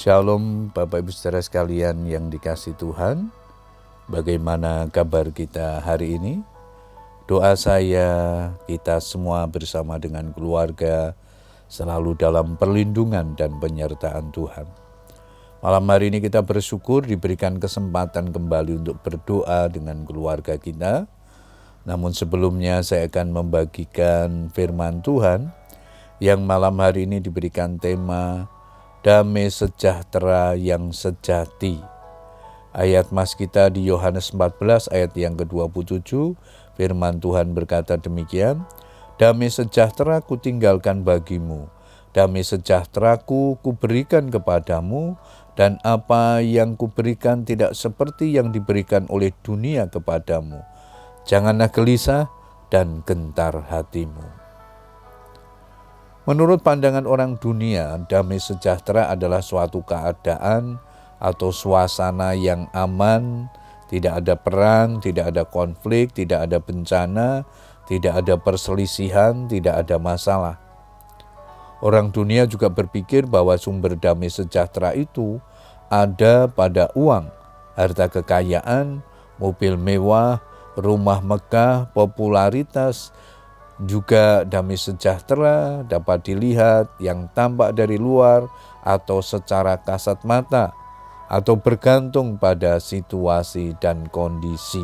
[0.00, 3.28] Shalom Bapak Ibu Saudara sekalian yang dikasih Tuhan.
[4.08, 6.40] Bagaimana kabar kita hari ini?
[7.28, 8.08] Doa saya
[8.64, 11.12] kita semua bersama dengan keluarga
[11.68, 14.64] selalu dalam perlindungan dan penyertaan Tuhan.
[15.60, 21.12] Malam hari ini kita bersyukur diberikan kesempatan kembali untuk berdoa dengan keluarga kita.
[21.84, 25.52] Namun sebelumnya saya akan membagikan firman Tuhan
[26.24, 28.48] yang malam hari ini diberikan tema
[29.00, 31.80] damai sejahtera yang sejati.
[32.70, 36.36] Ayat mas kita di Yohanes 14 ayat yang ke-27,
[36.76, 38.62] firman Tuhan berkata demikian,
[39.20, 41.68] Damai sejahtera ku tinggalkan bagimu,
[42.16, 45.16] damai sejahtera ku kuberikan kepadamu,
[45.58, 50.64] dan apa yang kuberikan tidak seperti yang diberikan oleh dunia kepadamu.
[51.28, 52.32] Janganlah gelisah
[52.72, 54.39] dan gentar hatimu.
[56.28, 60.76] Menurut pandangan orang dunia, damai sejahtera adalah suatu keadaan
[61.16, 63.48] atau suasana yang aman,
[63.88, 67.48] tidak ada perang, tidak ada konflik, tidak ada bencana,
[67.88, 70.60] tidak ada perselisihan, tidak ada masalah.
[71.80, 75.40] Orang dunia juga berpikir bahwa sumber damai sejahtera itu
[75.88, 77.32] ada pada uang,
[77.72, 79.00] harta kekayaan,
[79.40, 80.44] mobil mewah,
[80.76, 83.10] rumah megah, popularitas,
[83.84, 88.48] juga damai sejahtera dapat dilihat yang tampak dari luar
[88.84, 90.72] atau secara kasat mata
[91.30, 94.82] atau bergantung pada situasi dan kondisi.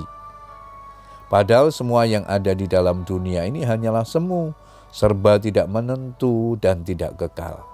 [1.27, 4.55] Padahal semua yang ada di dalam dunia ini hanyalah semu,
[4.95, 7.67] serba tidak menentu dan tidak kekal.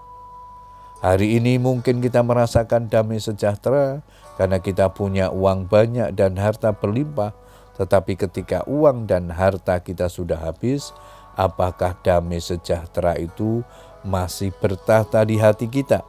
[1.05, 4.01] Hari ini mungkin kita merasakan damai sejahtera
[4.41, 7.37] karena kita punya uang banyak dan harta berlimpah,
[7.81, 10.93] tetapi ketika uang dan harta kita sudah habis,
[11.39, 13.65] apakah damai sejahtera itu
[14.05, 16.05] masih bertahta di hati kita?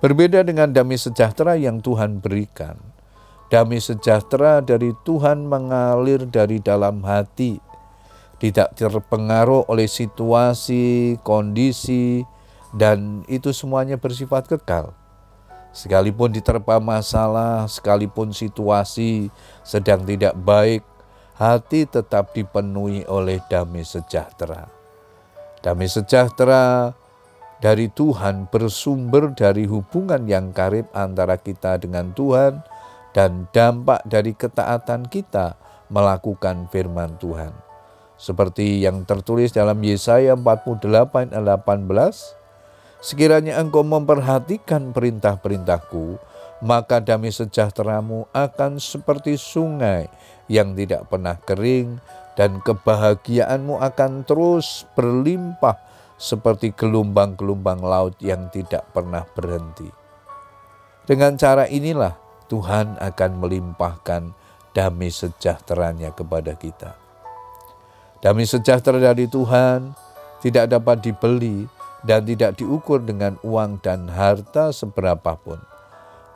[0.00, 2.80] Berbeda dengan damai sejahtera yang Tuhan berikan.
[3.52, 7.58] Damai sejahtera dari Tuhan mengalir dari dalam hati,
[8.38, 12.22] tidak terpengaruh oleh situasi, kondisi,
[12.70, 14.94] dan itu semuanya bersifat kekal.
[15.70, 19.30] Sekalipun diterpa masalah, sekalipun situasi
[19.62, 20.82] sedang tidak baik,
[21.38, 24.66] hati tetap dipenuhi oleh damai sejahtera.
[25.62, 26.90] Damai sejahtera
[27.62, 32.64] dari Tuhan bersumber dari hubungan yang karib antara kita dengan Tuhan
[33.14, 35.54] dan dampak dari ketaatan kita
[35.92, 37.52] melakukan firman Tuhan.
[38.20, 42.39] Seperti yang tertulis dalam Yesaya 48 18,
[43.00, 46.20] Sekiranya engkau memperhatikan perintah-perintahku,
[46.60, 50.12] maka damai sejahteramu akan seperti sungai
[50.52, 51.96] yang tidak pernah kering,
[52.36, 55.76] dan kebahagiaanmu akan terus berlimpah
[56.20, 59.88] seperti gelombang-gelombang laut yang tidak pernah berhenti.
[61.08, 62.12] Dengan cara inilah
[62.52, 64.36] Tuhan akan melimpahkan
[64.76, 66.94] damai sejahteranya kepada kita.
[68.20, 69.96] Damai sejahtera dari Tuhan
[70.44, 71.64] tidak dapat dibeli
[72.04, 75.60] dan tidak diukur dengan uang dan harta seberapapun.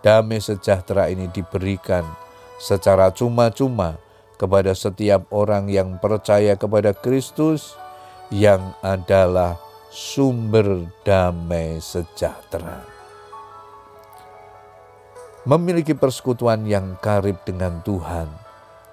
[0.04, 2.04] Damai sejahtera ini diberikan
[2.60, 3.96] secara cuma-cuma
[4.36, 7.72] kepada setiap orang yang percaya kepada Kristus
[8.28, 9.56] yang adalah
[9.88, 12.84] sumber damai sejahtera.
[15.44, 18.28] Memiliki persekutuan yang karib dengan Tuhan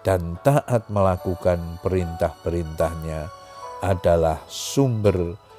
[0.03, 3.31] dan taat melakukan perintah-perintahnya
[3.81, 5.50] adalah sumber damai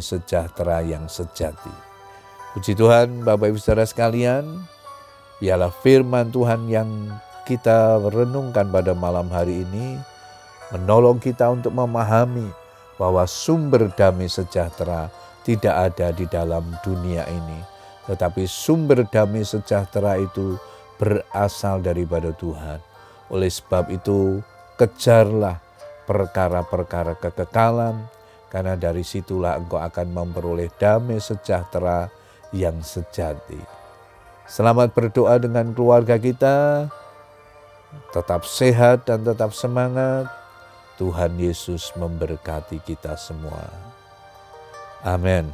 [0.00, 1.72] sejahtera yang sejati.
[2.52, 4.44] Puji Tuhan, Bapak Ibu Saudara sekalian,
[5.40, 6.86] biarlah firman Tuhan yang
[7.48, 9.98] kita renungkan pada malam hari ini
[10.72, 12.48] menolong kita untuk memahami
[12.96, 15.10] bahwa sumber damai sejahtera
[15.44, 17.60] tidak ada di dalam dunia ini,
[18.08, 20.56] tetapi sumber damai sejahtera itu
[20.96, 22.80] berasal daripada Tuhan.
[23.28, 24.40] Oleh sebab itu,
[24.78, 25.58] kejarlah
[26.08, 27.98] perkara-perkara kekekalan,
[28.52, 32.08] karena dari situlah engkau akan memperoleh damai sejahtera
[32.54, 33.58] yang sejati.
[34.44, 36.88] Selamat berdoa dengan keluarga kita
[38.10, 40.28] tetap sehat dan tetap semangat.
[40.94, 43.66] Tuhan Yesus memberkati kita semua.
[45.02, 45.50] Amin.